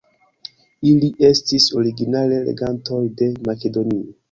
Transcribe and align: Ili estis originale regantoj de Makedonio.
Ili 0.91 1.09
estis 1.29 1.69
originale 1.83 2.41
regantoj 2.49 3.01
de 3.23 3.31
Makedonio. 3.53 4.05